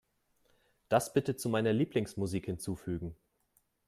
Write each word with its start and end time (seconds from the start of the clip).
Das 0.89 1.13
bitte 1.13 1.35
zu 1.35 1.47
meiner 1.47 1.73
Lieblingsmusik 1.73 2.45
hinzufügen. 2.45 3.15